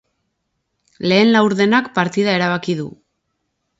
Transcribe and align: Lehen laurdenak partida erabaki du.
Lehen 1.11 1.29
laurdenak 1.35 1.91
partida 1.99 2.33
erabaki 2.39 2.77
du. 2.81 2.89